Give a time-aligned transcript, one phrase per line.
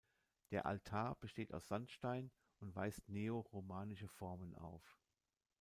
[0.49, 4.97] Der Altar besteht aus Sandstein und weist neoromanische Formen auf.